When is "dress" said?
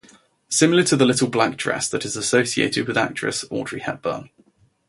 1.57-1.87